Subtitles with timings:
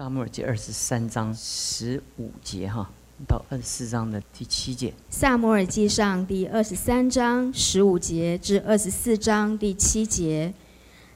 [0.00, 2.90] 撒母耳记二十三章十五节哈，
[3.28, 4.94] 到二十四章的第七节。
[5.10, 10.54] 撒母耳记上第二十三章十五节至二十四章第七节，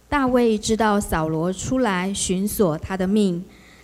[0.07, 3.43] 大卫知道扫罗出来寻索他的命，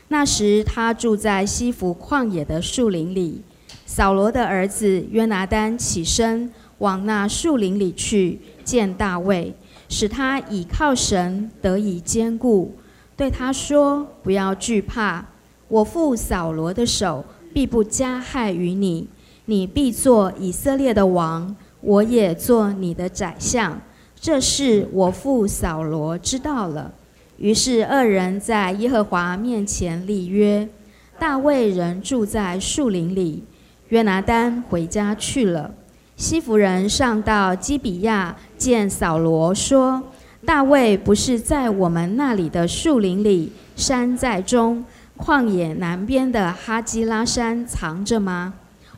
[0.08, 3.41] 那时他住在西弗旷野的树林里。
[3.87, 9.55] 扫罗的儿子约拿丹起身往那树林里去见大卫，
[9.89, 12.75] 使他倚靠神得以坚固。
[13.21, 15.23] 对他说：“不要惧怕，
[15.68, 17.22] 我父扫罗的手
[17.53, 19.07] 必不加害于你，
[19.44, 23.79] 你必做以色列的王，我也做你的宰相。
[24.18, 26.91] 这事我父扫罗知道了。”
[27.36, 30.66] 于是二人在耶和华面前立约。
[31.18, 33.44] 大卫仍住在树林里，
[33.91, 35.70] 约拿丹回家去了。
[36.16, 40.02] 西弗人上到基比亚见扫罗，说。
[40.50, 44.84] 大卫不是在我们那里的树林里、山寨中、
[45.17, 48.55] 旷野南边的哈基拉山藏着吗？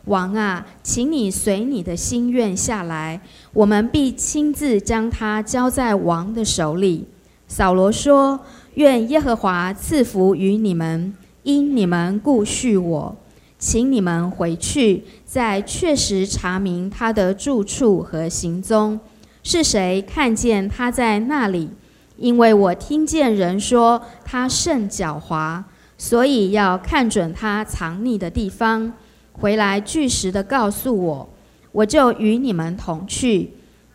[0.07, 3.21] 王啊，请你随你的心愿下来，
[3.53, 7.07] 我们必亲自将他交在王的手里。
[7.47, 8.41] 扫罗说
[8.77, 13.15] ：“愿耶和华赐福于你们，因你们顾恤我，
[13.59, 18.99] 请你们回去，再确实查明他的住处和行踪。”
[19.43, 21.71] 是谁看见他在那里？
[22.17, 25.63] 因为我听见人说他甚狡猾，
[25.99, 28.93] 所以要看准他藏匿的地方，
[29.33, 31.29] 回来据实的告诉我，
[31.73, 33.51] 我就与你们同去。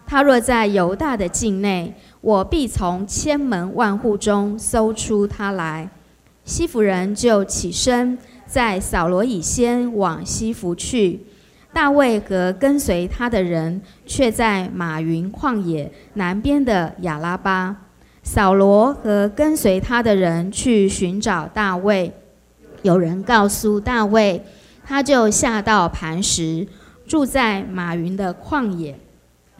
[0.06, 5.90] 他若在犹大的境内，我必从千门万户中搜出他来。
[6.44, 11.22] 西弗人就起身，在扫罗以先往西弗去。
[11.78, 17.75] 大卫和跟随他的人却在马云旷野南边的亚拉巴。
[18.23, 22.11] 扫罗和跟随他的人去寻找大卫，
[22.81, 24.42] 有人告诉大卫，
[24.84, 26.67] 他就下到磐石，
[27.06, 28.97] 住在马云的旷野。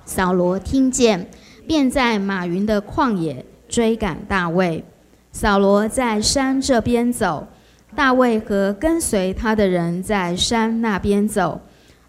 [0.04, 1.30] 扫罗听见，
[1.68, 4.84] 便在马云的旷野追赶大卫。
[5.32, 7.48] 扫罗在山这边走，
[7.96, 11.62] 大卫和跟随他的人在山那边走。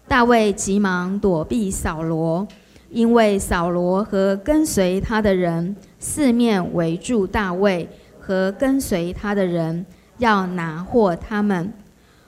[0.09, 2.45] 大卫急忙躲避扫罗，
[2.89, 7.87] 因为扫罗和跟随他的人四面围住大卫
[8.19, 9.85] 和跟随他的人，
[10.17, 11.71] 要拿获他们。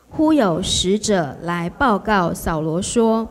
[0.09, 3.27] 忽有使者来报告扫罗说：“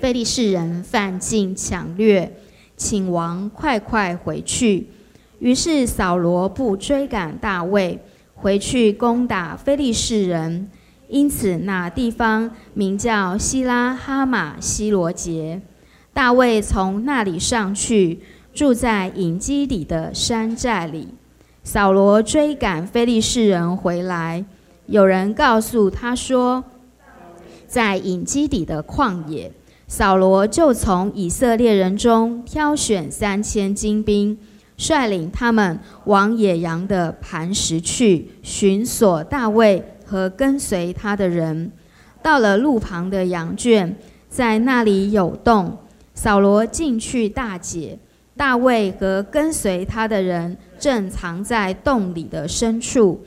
[0.00, 2.34] 非利士人犯境抢掠，
[2.78, 4.88] 请王快快回去。”
[5.38, 7.98] 于是扫罗不追赶大卫，
[8.34, 10.70] 回去攻打非利士人。
[11.08, 15.62] 因此，那地方名叫希拉哈马希罗杰。
[16.12, 18.20] 大卫从那里上去，
[18.52, 21.08] 住在隐基底的山寨里。
[21.62, 24.44] 扫罗追赶非利士人回来，
[24.86, 26.64] 有人告诉他说，
[27.66, 29.52] 在隐基底的旷野，
[29.86, 34.38] 扫罗就从以色列人中挑选三千精兵，
[34.76, 39.84] 率领他们往野羊的磐石去寻索大卫。
[40.06, 41.72] 和跟随他的人，
[42.22, 43.94] 到了路旁的羊圈，
[44.28, 45.76] 在那里有洞。
[46.14, 47.98] 扫罗进去大解，
[48.36, 53.20] 大卫和跟随他的人正藏在洞里的深处。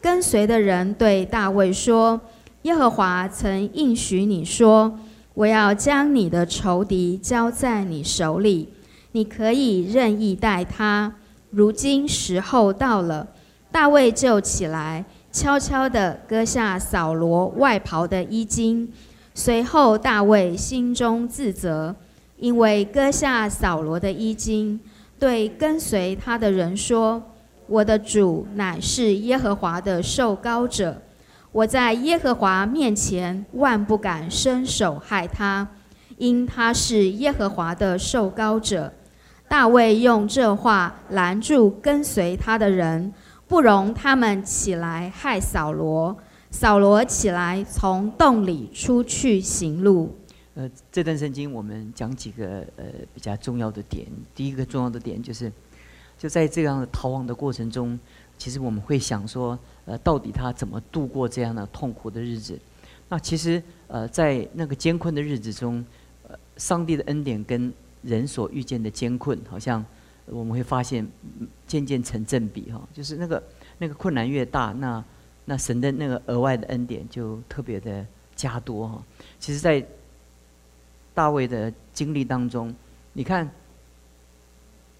[0.00, 2.20] 跟随的人对大卫说
[2.62, 4.96] ：“耶和华曾应许你说，
[5.34, 8.68] 我要将你的仇敌交在你手里，
[9.10, 11.12] 你可以任意待他。
[11.50, 13.26] 如今时候到了。”
[13.72, 15.04] 大卫就起来。
[15.36, 18.88] 悄悄地割下扫罗外袍的衣襟，
[19.34, 21.94] 随后大卫心中自责，
[22.38, 24.80] 因为割下扫罗的衣襟，
[25.18, 27.22] 对跟随他的人说
[27.68, 31.02] ：“我的主乃是耶和华的受膏者，
[31.52, 35.68] 我在耶和华面前万不敢伸手害他，
[36.16, 38.90] 因他是耶和华的受膏者。”
[39.48, 43.12] 大卫用这话拦住跟随他的人。
[43.48, 46.16] 不容他们起来害扫罗。
[46.48, 50.16] 扫罗起来，从洞里出去行路。
[50.54, 54.06] 呃，这段圣经我们讲几个呃比较重要的点。
[54.34, 55.52] 第一个重要的点就是，
[56.16, 57.98] 就在这样的逃亡的过程中，
[58.38, 62.58] 其实我们会想说，呃，到底他怎么度过这样的痛苦的日子？
[63.10, 65.84] 那其实呃，在那个艰困的日子中，
[66.26, 67.70] 呃，上帝的恩典跟
[68.02, 69.84] 人所遇见的艰困，好像。
[70.26, 71.06] 我们会发现，
[71.66, 73.42] 渐渐成正比哈，就是那个
[73.78, 75.02] 那个困难越大，那
[75.44, 79.02] 那神的那个额外的恩典就特别的加多哈。
[79.38, 79.84] 其实，在
[81.14, 82.74] 大卫的经历当中，
[83.12, 83.48] 你看，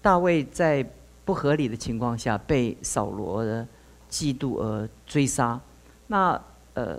[0.01, 0.85] 大卫在
[1.25, 3.67] 不合理的情况下被扫罗的
[4.09, 5.59] 嫉妒而追杀。
[6.07, 6.41] 那
[6.73, 6.97] 呃，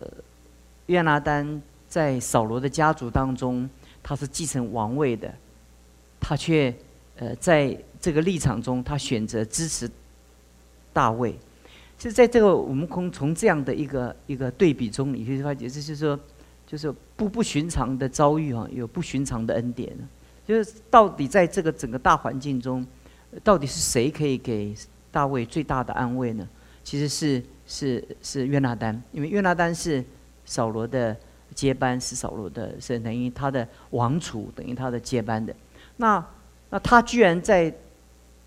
[0.86, 3.68] 约拿丹在扫罗的家族当中，
[4.02, 5.34] 他是继承王位的，
[6.20, 6.74] 他却
[7.16, 9.90] 呃在这个立场中，他选择支持
[10.92, 11.38] 大卫。
[11.98, 16.20] 就在这个我们从从这样的一个一个对比中，你会发觉，这就是说，
[16.66, 19.92] 就是不不寻常的遭遇啊，有不寻常的恩典。
[20.46, 22.86] 就是到底在这个整个大环境中，
[23.42, 24.74] 到底是谁可以给
[25.10, 26.48] 大卫最大的安慰呢？
[26.84, 30.02] 其实是是是约拿丹，因为约拿丹是
[30.46, 31.14] 扫罗的
[31.54, 35.54] 接班，是扫罗的，是等于他的王储，等于他的接班的。
[35.96, 36.24] 那
[36.70, 37.74] 那他居然在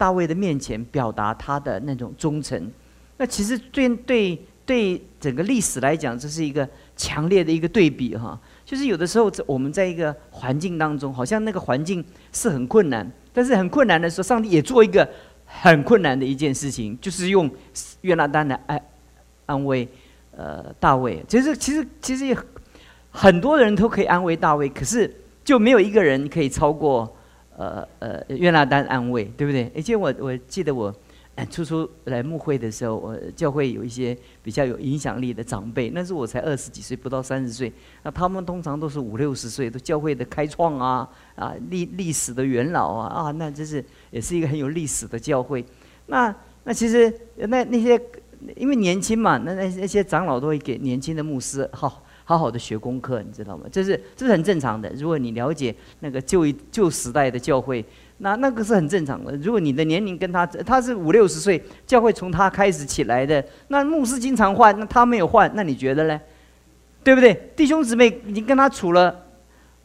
[0.01, 2.71] 大卫的面前表达他的那种忠诚。
[3.17, 6.67] 那其实对对对整个历史来讲，这是一个
[6.97, 8.39] 强烈的一个对比哈。
[8.65, 12.03] 就是有的时候，我们在一个环境当中，好像那个环境
[12.33, 15.07] 是很困难，但是很困难的时候，上帝也做一个
[15.45, 17.47] 很困难的一件事情，就是用
[18.01, 18.81] 约拿丹来安
[19.45, 19.87] 安慰
[20.35, 21.23] 呃大卫。
[21.27, 22.35] 其实其实其实也
[23.11, 25.13] 很多人都可以安慰大卫，可是
[25.43, 27.15] 就没有一个人可以超过
[27.57, 29.71] 呃呃约拿丹安慰，对不对？
[29.75, 30.93] 而且我我记得我。
[31.49, 37.71] 初初来牧会的时候，我教会有一些比较有影响力的长辈，那时候我才二十几岁，不到三十岁。
[38.03, 45.65] 那他们通常都是五六十岁，都教会的开创啊啊历历史的元老啊啊，那真是也是一个很有历史的教会。
[46.05, 47.99] 那那其实那那些
[48.55, 53.65] 因为年轻嘛，那那那些长老都会给年轻的牧师好好好的学功课，你知道吗？
[53.71, 54.91] 这是这是很正常的。
[54.95, 57.85] 如果你了解那个旧旧时代的教会。
[58.23, 59.35] 那那个是很正常的。
[59.37, 66.21] 如果你的年龄跟他，他是五六十岁，教会从他开始起来的，那牧师经常换，那他没有换，那你觉得呢？
[67.03, 67.33] 对不对？
[67.55, 69.25] 弟兄姊妹已经跟他处了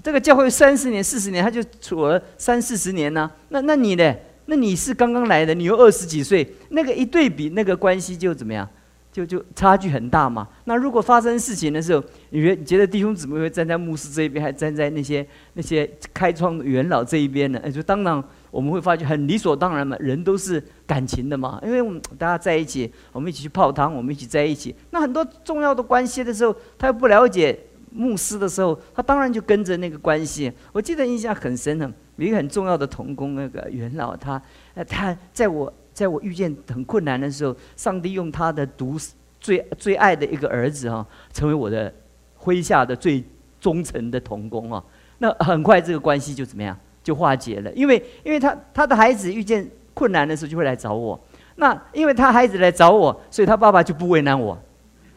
[0.03, 3.31] 这个教会三十年、四十年，他就处了三四十年呢。
[3.49, 4.15] 那那你呢？
[4.45, 8.69] 那你是刚刚来的，你又二十几岁，那个一对比，那个关系就怎么样？
[9.17, 10.47] 就就差距很大嘛。
[10.65, 17.59] 那如果发生事情的时候，你觉你觉得弟兄姊妹会站在牧师这一边，还站在那些那些开创元老这一边呢？
[17.65, 19.97] 哎，就当然我们会发觉很理所当然嘛。
[20.01, 24.75] 人都是感情的嘛，因为我们大家在一起，我们一起去泡汤，我们一起在一起。
[24.91, 27.59] 那很多重要的关系的时候，他又不了解
[27.91, 30.53] 牧师的时候，他当然就跟着那个关系。
[30.73, 34.43] 我记得印象很深的，有一个很重要的童工，那个元老，他
[34.75, 35.73] 呃他在我。
[35.97, 38.99] 在我遇见很困难的时候，上帝用他的独
[39.41, 41.91] 最最爱的一个儿子哈，成为我的
[42.39, 43.25] 麾下的最
[43.59, 44.85] 忠诚的童工啊。
[45.17, 47.73] 那很快这个关系就怎么样，就化解了。
[47.73, 51.19] 因为因为他他的孩子遇见困难的时候就会来找我。
[51.55, 54.59] 那因为他孩子来找我，所以他爸爸就不为难我。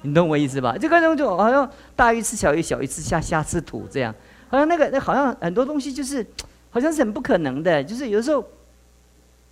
[0.03, 0.77] 你懂我意思吧？
[0.79, 4.15] 这个人就好像大鱼吃小鱼，小鱼吃虾，虾吃土这样。
[4.47, 6.25] 好像那个那好像很多东西就是，
[6.69, 7.83] 好像是很不可能的。
[7.83, 8.41] 就是有时候。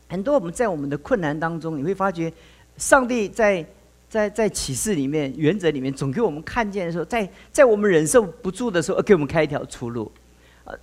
[0.09, 2.31] 很多我们在我们的困难当中，你会发觉，
[2.77, 3.65] 上帝在
[4.07, 10.09] 在在启示里面、原则里面，总给我们看见的时候，在在我们忍受不住的时候，给我们开一条出路。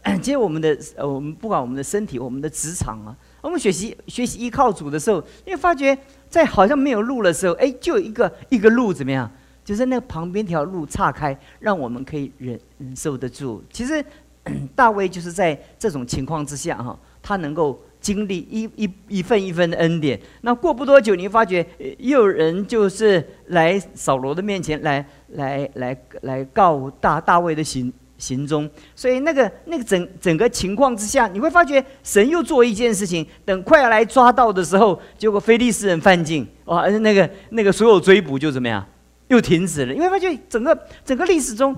[0.03, 5.97] 呃，其实我们的呃，我们不管我们的身体、我们的职场啊，我们学习学习依靠主的时候，你会发觉，
[6.29, 9.31] 在好像没有路的时候，哎，就有一个一个路怎么样？
[9.65, 13.65] 就是那旁边条路岔开，让我们可以忍忍受得住。
[13.73, 14.05] 其实
[14.77, 17.81] 大卫就是在这种情况之下哈，他能够。
[18.05, 21.67] 经历一一一份一份的恩典，那过不多久，你发觉
[21.97, 38.87] 又有人就是来扫罗的面前来来来来告大大卫的行行踪，所以那个那个整整个情况之下，你会发觉神又做一件事情，等快要来抓到的时候，结果非利士人犯境，哇，那个那个所有追捕就怎么样，
[39.29, 39.95] 又停止了。
[39.95, 41.75] 你会发觉整个整个历史中，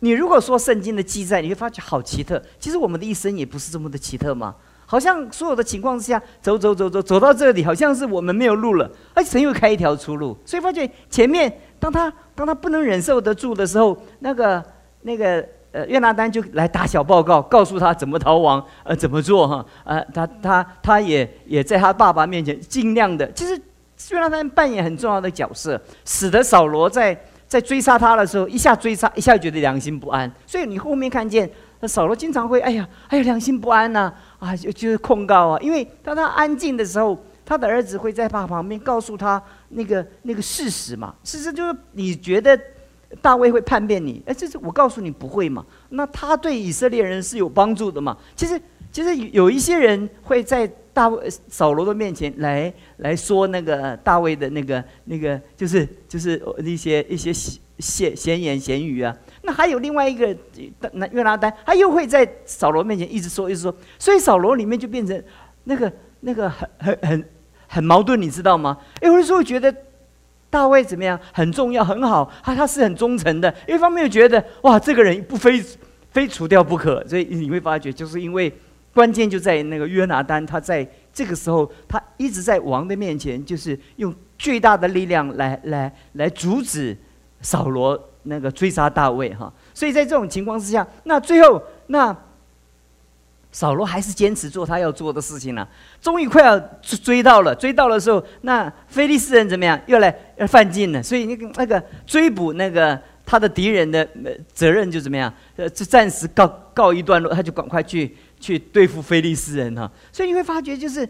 [0.00, 4.56] 你如果说圣经的记载，你会发觉好奇特，其实我们的一生也不是这么的奇特嘛？
[4.90, 10.36] 好像所有的情况之下，走走走走走到这里，好像是我们没有路了，而神又开一条出路。
[10.44, 14.60] 所以发觉前面，当他当他不能忍受得住的时候，那个
[15.02, 23.54] 那个呃约拿丹就来打小报告，告诉他怎么逃亡，呃怎么做哈，呃他他他也也在他爸爸面前尽量的，其实
[24.12, 27.16] 约拿丹扮演很重要的角色，使得扫罗在
[27.46, 30.28] 在追杀他的时候，一下追杀，一下觉得良心不安。
[30.48, 34.12] 所以你后面看见，那扫罗经常会哎呀哎呀良心不安呐。
[34.40, 37.16] 啊就就是控告啊，因为当他安静的时候，
[37.46, 41.14] 他的儿子会在他旁边告诉他那个那个事实嘛。
[41.22, 42.58] 事实就是你觉得
[43.22, 45.64] 大卫会叛变你，哎，这是我告诉你不会嘛。
[45.90, 48.16] 那他对以色列人是有帮助的嘛。
[48.34, 57.32] 其实其实有一些人会在大卫扫罗的面前来来说那个大卫的那个那个就是就是一些一些
[57.80, 59.16] 闲闲言闲语啊。
[59.42, 60.36] 那还有另外一个
[60.92, 65.22] 那约拿丹，他又会在扫罗面前一直说，一直说，所以扫罗里面就变成
[65.64, 67.28] 那个那个很很很
[67.66, 68.76] 很矛盾，你知道吗？
[69.00, 69.74] 有的时候觉得
[70.50, 71.18] 大卫怎么样？
[71.32, 73.54] 很重要，很好，他他是很忠诚的。
[73.66, 75.64] 一方面又觉得哇，这个人不非
[76.10, 78.52] 非除掉不可，所以你会发觉，就是因为
[78.92, 86.96] 关键就在那个约拿丹，他在这个时候，他一直在王的面前，就是用巨大的力量来来来阻止
[87.40, 89.52] 扫罗那个追杀大卫哈。
[89.74, 92.16] 所以在这种情况之下，那最后那。
[93.52, 95.68] 扫罗还是坚持做他要做的事情了。
[96.00, 99.76] 终于快要追到了，追到的时候，那菲利斯人怎么样？
[99.88, 100.08] 又来
[100.46, 101.02] 犯禁了。
[101.02, 104.08] 所以那个那个追捕那个他的敌人的
[104.54, 105.34] 责任就怎么样？
[105.56, 109.90] 呃，就暂时告告一段落，他就赶快去去对付菲利斯人哈。
[110.12, 111.08] 所以你会发觉，就是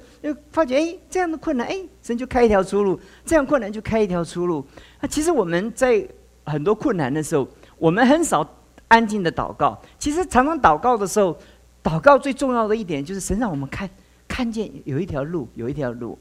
[0.51, 4.67] 发觉哎，这样的困难，哎，神就开一条出路；这样困难就开一条出路。
[5.03, 6.03] 那其实我们在
[6.45, 7.47] 很多困难的时候，
[7.79, 8.49] 我们很少
[8.89, 9.81] 安静的祷告。
[9.99, 11.37] 其实常常祷告的时候。
[11.83, 13.89] 祷告最重要的一点就是神让我们看
[14.29, 16.19] 看见有一条路，有一条路。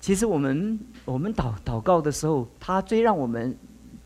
[0.00, 3.54] 其实我们我们祷祷告的时候，他最让我们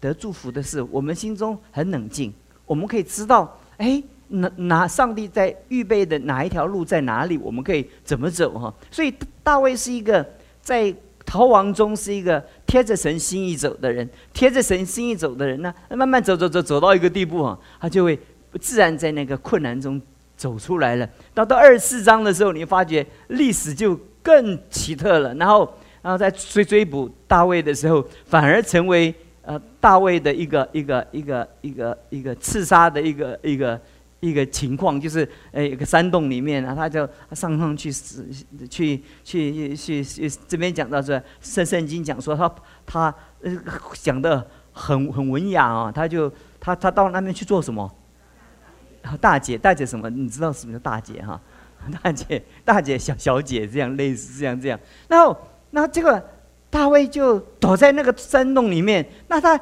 [0.00, 2.35] 得祝福的是，我们心中很冷静，
[2.66, 8.75] 我们可以知道，哎，哪哪上帝在预备的哪一条路在哪里，我们可以怎么走哈。
[8.90, 9.14] 所以
[9.45, 10.28] 大卫是一个
[10.61, 10.92] 在
[11.25, 18.18] 逃亡中是一个贴着神心意走的人，贴着神心意走的人呢，慢慢走走走走到一个地步哈，他就会
[18.61, 20.00] 自然在那个困难中。
[20.38, 21.08] 走出来了。
[21.32, 25.35] 到到二十四章的时候，你发觉历史就更奇特了。
[25.37, 25.61] 然后，
[26.02, 33.80] 然后在追追捕大卫的时候，反而成为呃大卫的一个一个一个一个一个刺杀的一个一个
[34.20, 42.54] 一个情况，就是呃一个山洞里面啊，他就上上去去去去去这边讲到这圣圣经讲说他
[42.85, 43.52] 他呃
[43.94, 47.90] 讲的很很文雅啊，他就他他到那边去做什么？
[49.20, 50.11] 大姐，大姐什么？
[50.11, 51.40] 你知道什么叫大姐哈？
[52.02, 54.80] 大姐，大姐，小小姐这样类似这样这样。
[55.06, 55.37] 然后，
[55.70, 56.20] 那这个
[56.68, 59.08] 大卫就躲在那个山洞里面。
[59.28, 59.56] 那他，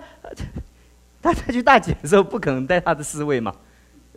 [1.20, 3.54] 他他去大姐的时候，不可能带他的侍卫嘛，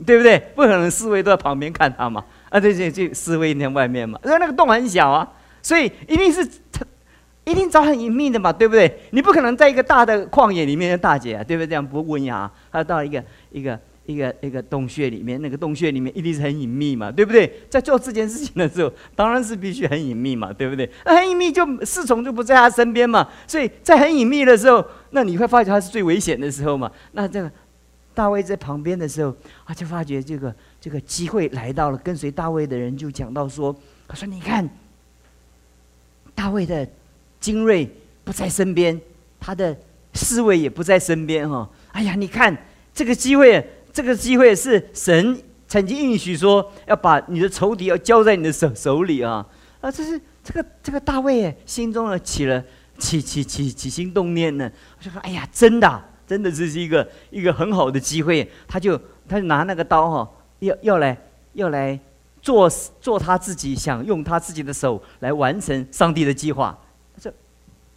[0.06, 0.38] 对不对？
[0.56, 2.24] 不可能侍卫都在旁边看他嘛。
[2.50, 4.20] 啊，对对，就侍卫在外面嘛。
[4.24, 5.28] 因为那个洞很小啊，
[5.62, 6.86] 所以一定是他，
[7.46, 9.00] 一定找很隐秘的嘛，对不对？
[9.12, 11.68] 你不可能在一个大的旷野里面的大姐啊，对不对？
[11.68, 12.50] 这样不文雅。
[12.72, 13.80] 他到一个一个。
[14.08, 17.62] 一个一个洞穴里面，那个洞穴里面一定是很隐秘嘛，对不对？
[17.70, 20.90] 在做这件事情的时候，当然是必须很隐秘嘛，对不对？
[21.04, 26.90] 那很隐秘，就侍从就不在他身边嘛，所以在很隐秘的时候，那你会发觉他是最危险的时候嘛。
[27.12, 27.52] 那这个
[28.18, 29.32] 大卫在旁边的时候，
[29.64, 33.76] 他就发觉这个这个机会来到了，跟随大卫的人就讲到说
[34.10, 34.68] ：“他说你看，
[36.34, 36.88] 大卫的
[37.40, 37.88] 精锐
[38.24, 39.00] 不在身边，
[39.40, 39.78] 他的
[40.16, 41.70] 侍卫也不在身边哈。
[41.92, 42.58] 哎呀，你看
[42.92, 43.64] 这个机会。”
[43.98, 49.44] 这个机会是神曾经允许说要把你的仇敌要交在你的手手里啊
[49.82, 49.90] 啊！
[49.90, 52.64] 这是这个这个大卫心中呢起了
[53.00, 60.30] 起起起起心动念呢，就说：“哎呀，真的，真的这是一个一个很好的机会。”他就他就拿那个刀哈，
[60.60, 61.18] 要要来
[61.54, 62.00] 要来
[62.42, 62.70] 做
[63.02, 66.78] 做他自己想用他自己的手来完成上帝的计划，
[67.20, 67.34] 这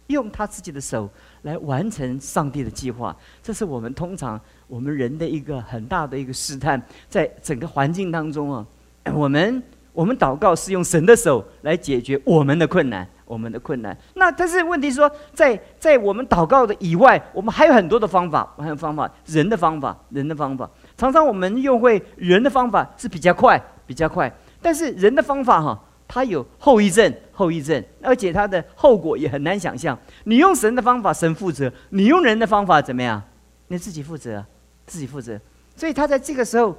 [0.07, 1.09] 用他自己的手
[1.43, 4.39] 来完成上帝的计划，这是我们通常。
[4.67, 8.65] 我们人的一个很大的一个试探，在整个环境当中啊，
[9.13, 9.61] 我们
[9.91, 13.97] 我们祷告是用神的手来解决我们的困难，我们的困难。
[14.15, 20.69] 那但是问题是说，在在我们祷告的以外，我们还有很多的方法，还有方法，人的方法，人的方法。
[20.97, 24.29] 常常我们用会人的方法是比较快，比较快。
[24.61, 29.97] 但是人的方法哈，它有后遗症，后遗症，而且它的后果也很难想象。
[30.25, 33.21] 你用神的方法，神负责；你用人的方法，怎么样？
[33.67, 34.43] 你自己负责。
[34.87, 35.39] 自己负责，
[35.73, 36.75] 所以他在这个时候，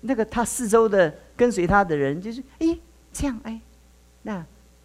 [0.00, 2.76] 那个他四周的跟随他的人就是，哎，
[3.12, 3.60] 这样哎，
[4.22, 4.44] 那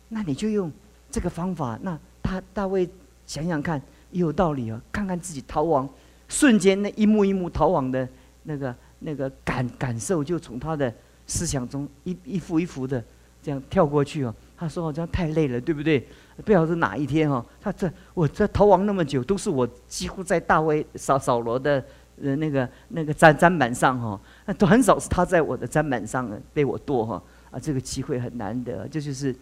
[0.10, 0.72] 那你就用
[1.12, 1.78] 这个方法。
[1.82, 2.88] 那他大卫
[3.26, 4.82] 想想看，也有道理哦。
[4.92, 5.88] 看看自己逃亡，
[6.28, 8.08] 瞬间那一幕一幕逃亡的
[8.44, 10.94] 那个那个感感受，就从他的
[11.28, 13.04] 思想中一一幅一幅的
[13.42, 14.34] 这样跳过去哦。
[14.58, 16.06] 他说：“好像太累了，对不对？
[16.44, 21.84] 不晓得哪一天哦，他这我这逃亡那么久，都是我几乎在大卫扫扫罗的。”
[22.22, 29.34] 呃，那个那个砧砧板上哈，那都很少是他在我的砧板上被我剁哈啊，这个机会很难得，这就是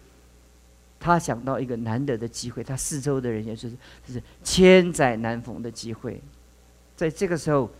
[1.00, 6.20] 他想到一个难得的机会，他四周的人也是就是千载难逢的机会，
[6.96, 7.70] 在这个时候，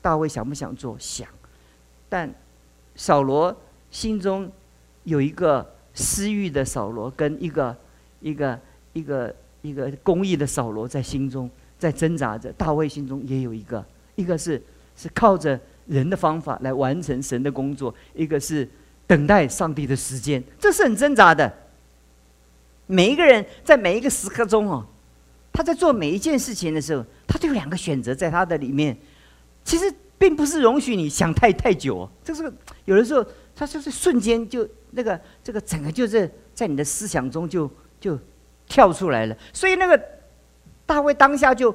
[0.00, 0.96] 大卫想不想做？
[0.98, 1.28] 想，
[2.08, 2.32] 但
[2.96, 3.54] 扫罗
[3.90, 4.50] 心中
[5.04, 7.76] 有一个私欲的扫罗，跟一个
[8.20, 8.58] 一个
[8.94, 13.84] 一个一个公益的扫罗在心中在挣扎着，大卫心中也有一个。
[14.14, 14.60] 一个是
[14.96, 18.68] 是靠着人的方法来完成神的工作，一个是
[19.06, 21.52] 等待上帝的时间，这是很挣扎的。
[22.88, 24.84] 每一个人在每一个时刻中哦，
[25.52, 28.96] 他在做每一件事情的时候，他都有两个选择在他的里面。
[29.62, 32.50] 其实并不是容许你想太太久，就是
[32.86, 38.18] 有的时候他就是瞬间就那个这个整个就是在你的思想中就就
[38.66, 39.36] 跳出来了。
[39.52, 40.02] 所以那个
[40.86, 41.74] 大卫当下就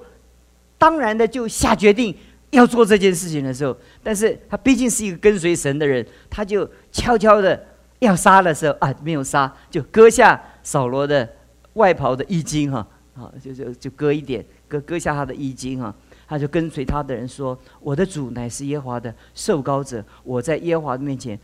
[0.78, 2.16] 当然的就下决定
[2.50, 7.64] 要做这件事情的时候，但是他毕竟是一个跟随神的人，他就悄悄的
[8.00, 11.30] 要杀的时候啊，没有杀，就割下扫罗的
[11.74, 12.88] 外袍的衣襟哈。
[13.16, 15.94] 啊，就就就割一点，割割下他的衣襟啊，
[16.28, 21.40] 他就跟随他的人说：“我的主乃是耶华的受膏者，我在耶华的面前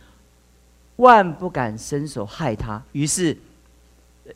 [0.96, 3.38] 万不敢伸手害他。”于是，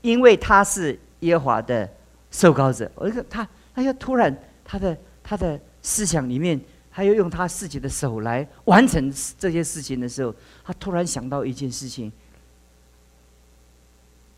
[0.01, 1.91] 因为他是耶华的
[2.31, 4.33] 受膏者，而且他他又突然
[4.65, 6.61] 他的他的思想里面，
[6.93, 12.13] 他又用他自己的手来完成这些事情的时候，他突然想到一件事情：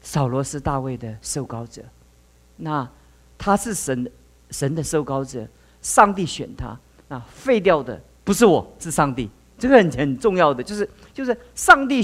[0.07, 1.83] 扫罗是大卫的受膏者。
[2.59, 2.89] 那
[3.37, 4.09] 他是神
[4.53, 5.45] 神的受膏者，
[5.83, 6.79] 上帝选他。
[7.09, 9.29] 那废掉的不是我，是上帝。
[9.59, 12.01] 这个很很重要的，就是就是上帝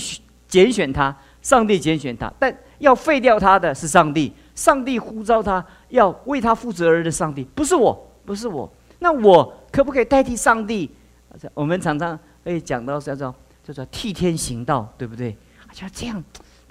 [0.48, 4.34] 拣选他，上帝拣选他，但要废掉他的是上帝。
[4.56, 8.70] 上帝呼召他要为他负责任的上帝，不是我，不是我。
[8.98, 10.90] 那我可不可以代替上帝？
[11.54, 13.32] 我们常常会讲到叫做
[13.62, 15.36] 叫做替天行道，对不对？
[15.72, 16.22] 就这样，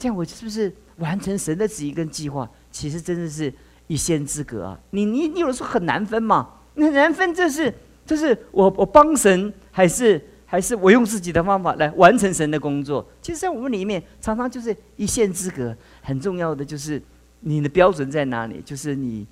[0.01, 2.50] 这样我是不是完成神的旨意跟计划？
[2.72, 3.53] 其实真的是。
[3.88, 4.79] 一线之隔啊！
[4.91, 7.74] 你你你有的时候很难分嘛，很难分，这是
[8.05, 13.05] 这是我我帮神，还是还是我用自己的方法来完成神的工作？
[13.22, 15.75] 其实，在我们里面，常常就是一线之隔。
[16.01, 17.01] 很重要的就是
[17.41, 18.62] 你的标准在哪里？
[18.63, 19.27] 就是你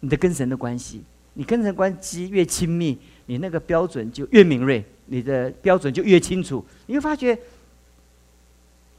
[0.00, 6.64] 你的跟神的关系，你跟神关系越亲密，你那个标准就越敏锐，你的标准就越清楚。
[6.86, 7.38] 你会发觉，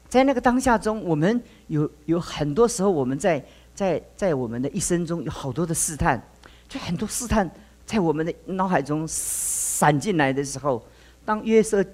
[0.08, 3.44] 在那个当下中，我们有有很多时候，我们在。
[3.78, 6.20] 在在我们的一生中有好多的试探，
[6.68, 7.48] 就很多试探
[7.86, 10.84] 在我们的脑海中闪进来的时候，
[11.24, 11.84] 当约瑟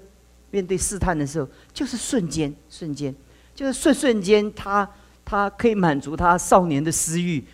[0.49, 3.13] 面对试探的时候，就是瞬间，瞬间，
[3.53, 4.89] 就是瞬瞬间，他
[5.23, 7.45] 他可以满足他少年的私欲，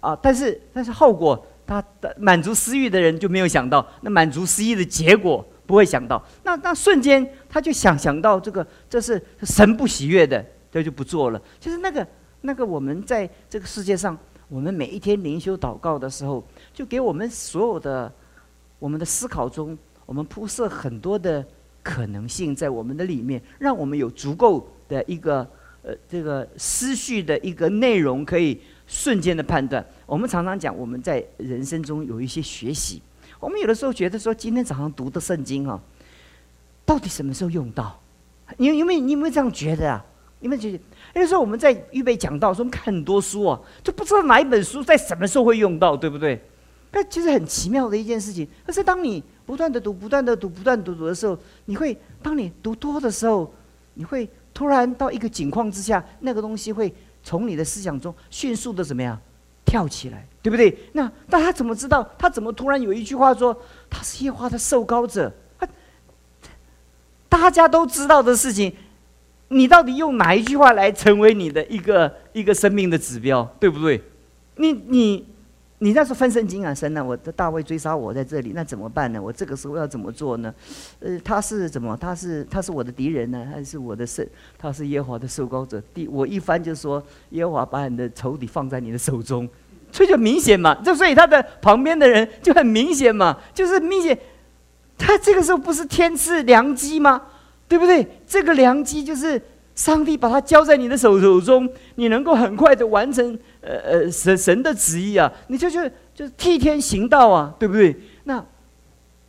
[0.00, 12.06] 啊，但是但是后果，他的满足私欲的人就没有想到，那满足私欲的结果不会想到，那那瞬间他就想想到这个这是神不喜悦的，他就不做了，就是那个。
[12.42, 14.16] 那个我们在这个世界上，
[14.48, 18.12] 我们每一天灵修祷告的时候，就给我们所有的
[18.78, 21.44] 我们的思考中，我们铺设很多的
[21.82, 25.38] 可能性在我们的里面，让我们有足够的一个
[25.82, 29.84] 呃这个思绪的一个内容，可以瞬间的判断。
[30.04, 33.02] 我们常常讲我们在人生中有一些学习，
[33.40, 35.80] 我们有的时候觉得说今天早上读的圣经啊，
[36.84, 38.00] 到底什么时候用到？
[38.56, 40.04] 你有没有你有没有这样觉得啊？
[40.40, 40.78] 你们觉得？
[41.14, 46.40] 有的时候我们在预备讲道，说看很多书啊，就不知道哪一本书在什么时候会用到，对不对？
[46.92, 48.46] 那其实很奇妙的一件事情。
[48.64, 53.52] 可是当你不断的读、不断的读、不断读读的时候，你会当你读多的时候，
[53.94, 59.18] 你会突然到一个境况之下，那个东西会从你的思想中迅速的怎么样
[59.64, 60.78] 跳起来，对不对？
[60.92, 62.08] 那那他怎么知道？
[62.16, 65.32] 他怎么突然有一句话说他是耶华的受膏者？
[67.28, 68.72] 大家都知道的事情。
[69.48, 74.00] 你到底用哪一句话来成为你的一个一个生命的指标，对不对？
[74.54, 75.26] 你你
[75.78, 77.04] 你那时候分神经啊，神呢？
[77.04, 79.20] 我的大卫追杀我在这里，那怎么办呢？
[79.20, 80.54] 我这个时候要怎么做呢？
[81.00, 81.96] 呃，他是怎么？
[81.96, 84.24] 他是他是我的敌人呢，还是我的圣？
[84.56, 85.82] 他是耶和华的受膏者。
[85.92, 89.48] 第我一翻就说，耶和华把你的仇敌放在你的手中，
[89.90, 90.74] 所以就明显嘛。
[90.82, 94.18] 就所以他的旁边的人就很明显嘛，就是明显，
[94.98, 97.22] 他这个时候不是天赐良机吗？
[97.68, 98.06] 对不对？
[98.26, 99.40] 这个良机就是
[99.74, 105.30] 上帝把它交在你的手手中，你能够很快的完成呃呃神神的旨意啊！
[105.48, 105.80] 你就就
[106.14, 107.94] 就是替天行道啊，对不对？
[108.24, 108.44] 那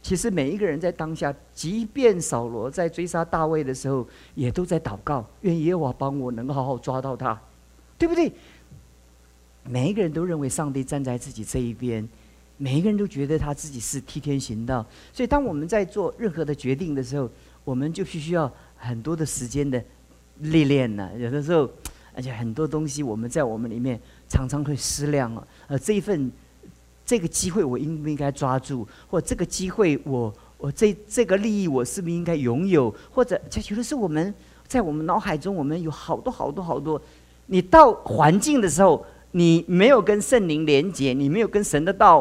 [0.04, 7.38] 其实每一个人在当下，即便扫罗在追杀大卫的时候，也都在祷告，愿耶和华帮我能好好抓到他，
[7.98, 8.32] 对不对？
[9.69, 12.08] 每一个人都认为上帝站在自己这一边，
[12.58, 17.30] 每一个人都觉得他自己是替天行道，所以当我们在做任何的决定的时候，
[17.63, 19.84] 我们就必须要很多的时间的
[20.39, 21.10] 历练呢。
[21.17, 21.69] 有的时候，
[22.15, 23.99] 而且很多东西我们在我们里面
[24.30, 25.45] 常常会失量啊。
[25.67, 26.32] 呃，这一份
[27.06, 28.88] 这个机会我应不应该抓住？
[29.10, 32.93] 或这个机会我我这这个利益我是不是应该拥有？
[33.12, 34.34] 或者，就有的是我们
[34.65, 37.01] 在我们脑海中，我们有好多好多好多。
[37.47, 39.06] 你到环境的时候，
[39.38, 42.12] 你没有跟圣灵连接，你没有跟神的道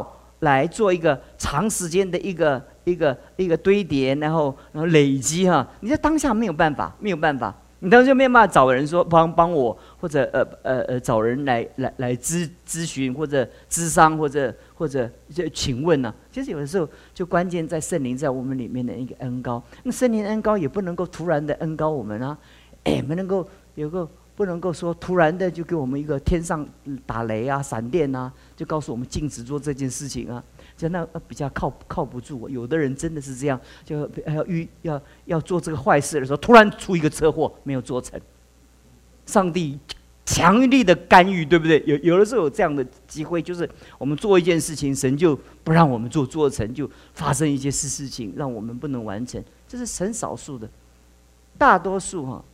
[0.41, 2.63] 来做一个长时间的一个。
[2.87, 7.53] 一个一个堆叠，然后然后累积哈，你在当下没有办法，没有办法。
[7.81, 16.15] 你当时就没有办法找人说帮帮我，或者呃呃呃找人来来来咨咨询，或者咨商，或者或者就请问呢？
[16.31, 19.61] 其实有的时候就关键在圣灵在我们里面的一个恩高。
[19.83, 22.39] 那圣灵恩高也不能够突然的恩高我们啊，
[22.85, 26.65] 哎，不能够有个不能够说突然的就给我们一个天上
[27.07, 30.45] 打雷啊、闪电啊，就告诉我们禁止做这件事情啊。
[30.77, 38.21] 就那比较靠靠不住，有的人真的是这样，就要遇要要做这个坏事的时候，突然出一个车祸，没有做成。
[39.25, 39.79] 上帝
[40.27, 41.83] 强力的干预，对不对？
[41.87, 49.43] 有有的时候有这样的机会，就是我们做一件事情，神就不让我们做，做成就发生一些事事情，让我们不能完成。
[49.67, 50.69] 这是很少数的，
[51.57, 52.45] 大多数哈，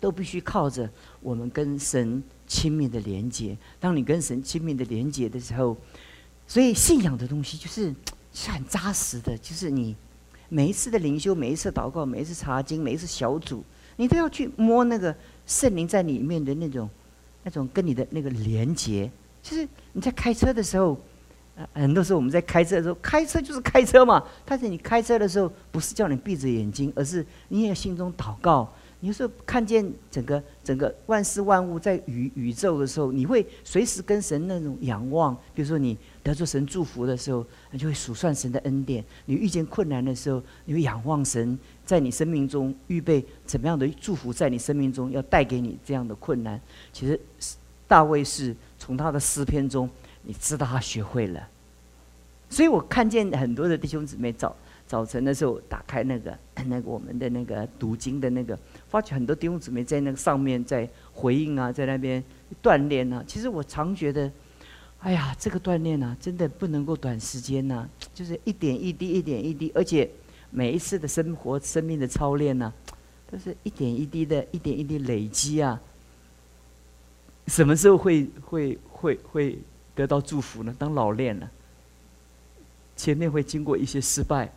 [0.00, 3.56] 都必须靠着我们跟神亲密的连接。
[3.78, 5.76] 当你跟神亲密的连接的时候。
[6.46, 7.94] 所以信仰的东西就是
[8.34, 9.94] 是很扎实的，就是你
[10.48, 13.62] 每一次的灵修、每一次祷告、每一次查经、每一次小组，
[13.94, 15.14] 你都要去摸那个
[15.46, 16.90] 圣灵在里面的那种、
[17.44, 19.08] 那种跟你的那个连接。
[19.40, 20.98] 就是你在开车的时候，
[21.72, 24.20] 很多时候我们在开车的时候，开车就是开车嘛。
[24.44, 28.68] 但是你开车的时候，不是叫你闭着眼睛，而是你也心中祷告。
[29.00, 35.34] 有时候看见整个整个万事万物在宇宇宙的时候，你会随时跟神那种仰望。
[35.54, 46.60] 比如说你得着神祝福的时候，你就会数算神的恩典；你遇见困难的时候，你会仰望神在你生命中预备怎么样的祝福，在你生命中要带给你这样的困难。
[46.92, 47.18] 其实
[47.88, 49.88] 大卫是从他的诗篇中，
[50.22, 51.48] 你知道他学会了。
[52.50, 54.54] 所以我看见很多的弟兄姊妹早
[54.90, 58.58] 早晨的时候打开那个 那个我们的那个读经的那个。
[58.88, 62.20] 发觉很多弟兄姊妹在那个上面在回应啊，在那边
[62.60, 63.22] 锻炼啊。
[63.24, 64.28] 其实我常觉得，
[64.98, 70.10] 哎呀，这个锻炼啊，真的不能够短时间呐，就是一点一滴，一点一滴，而且
[70.50, 72.72] 每一次的生活、生命的操练呢，
[73.30, 75.80] 都是一点一滴的，一点一滴累积啊。
[77.46, 79.58] 什么时候会会会会
[79.94, 80.74] 得到祝福呢？
[80.76, 81.48] 当老练了，
[82.96, 84.52] 前面会经过一些失败，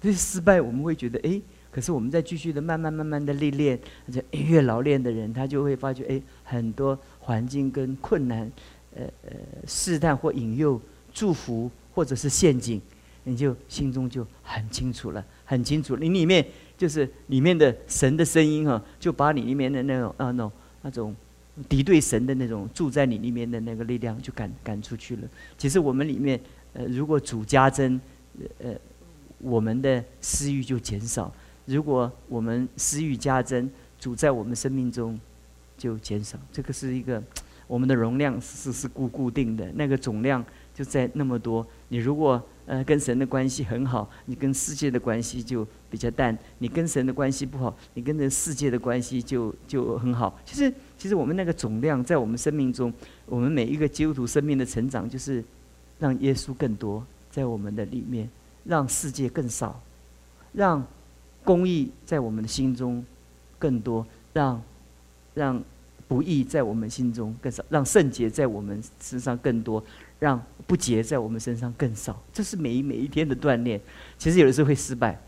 [0.00, 1.40] 这些失败我们会觉得，哎。
[1.72, 8.50] 可是我们在继续的慢慢慢慢的历练，而且越老练的人，他就会发觉，哎，很多环境跟困难，
[8.92, 9.30] 呃呃
[9.68, 10.80] 试探或引诱、
[11.12, 12.82] 祝福或者是陷阱，
[13.22, 15.96] 你就心中就很清楚了，很清楚。
[15.96, 16.44] 你里面
[16.76, 21.14] 就是里面的神的声音哈，就把你里面的那种啊那种那种
[21.68, 25.28] 敌对神的那种住在你里面的那个力量就赶赶出去了。
[25.56, 26.40] 其实我们里面，
[26.72, 28.00] 呃，如果主加增，
[28.58, 28.74] 呃，
[29.40, 31.32] 我们的私欲就减少。
[31.66, 35.18] 如果我们私欲加增，主在我们生命中
[35.76, 36.38] 就减少。
[36.52, 37.22] 这个是一个
[37.66, 41.64] 我们的容量是是固固定的，那个总量就在那么多。
[41.88, 50.38] 你如果呃跟神的关系很好，你跟世界的关系就比较淡；你跟神的关系不好，你跟这世界的关系就就很好。
[50.44, 52.92] 其实其实我们那个总量在我们生命中，
[53.26, 55.44] 我们每一个基督徒生命的成长，就是
[55.98, 58.28] 让耶稣更多在我们的里面，
[58.64, 59.80] 让世界更少，
[60.52, 60.86] 让。
[61.42, 63.02] 公益在我们的心中
[63.58, 64.62] 更多，让
[65.32, 65.64] 让
[66.06, 69.82] 不义在我们心中更少，让圣洁在我们身上更多，
[70.18, 72.22] 让不洁在我们身上更少。
[72.30, 73.80] 这是每一每一天的锻炼。
[74.18, 75.18] 其实有的时候会失败，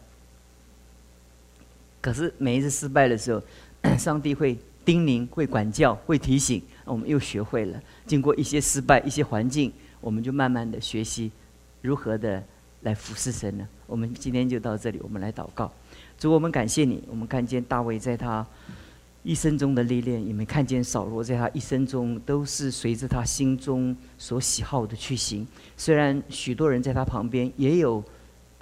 [2.03, 3.43] 可是每一次失败的时候，
[3.97, 7.83] 上帝会叮咛、会管教、会提醒，我们又学会了。
[8.07, 11.33] 经过一些失败、一些环境，我们就慢慢的学习
[11.81, 12.45] 如何的
[12.83, 13.67] 来服侍神呢？
[13.87, 15.71] 我们今天就到这里，我们来祷告。
[16.19, 17.03] 主，我们感谢你。
[17.09, 18.47] 我们看见大卫在他
[19.23, 25.47] 一生中的历练，也没看见扫罗在他一生中都是随着他心中所喜好的去行。
[25.77, 28.03] 虽然许多人在他旁边也有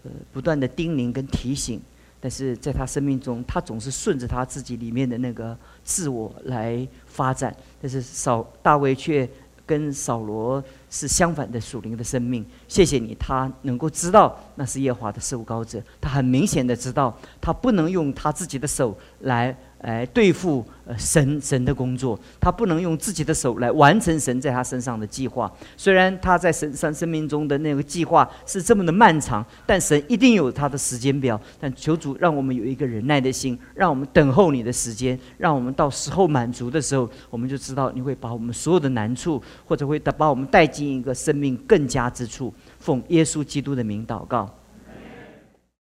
[0.03, 1.81] 呃不断的叮咛跟提醒，
[2.21, 7.55] 但是在他生命中，他总是顺着他自己里面的那个自我来发展。
[7.81, 9.29] 但是扫大卫却。
[9.71, 19.57] 跟扫罗是相反的属灵的生命，谢谢你，他能够知道那是耶华的受膏者，他很明显的知道，他不能用他自己的手来。
[19.83, 20.65] 来对付
[20.99, 25.51] 神神的工作，他不能用自己的手来完成神在他身上的计划。
[25.77, 31.41] 虽然他在神上生命中的那个计划是这么的漫长，但神一定有他的时间表。
[31.59, 42.53] 但求主让我们有一个忍耐的心，让我们等候你的时间，让我们到时候满足的时候，我们就知道你会把我们所有的难处，或者会把我们带进一个生命更加之处。
[42.79, 44.49] 奉耶稣基督的名祷告。